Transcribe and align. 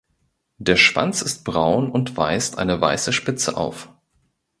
Der 0.57 0.77
Schwanz 0.77 1.21
ist 1.21 1.43
braun 1.43 1.91
und 1.91 2.17
weist 2.17 2.57
eine 2.57 2.81
weiße 2.81 3.13
Spitze 3.13 3.55
auf. 3.55 3.87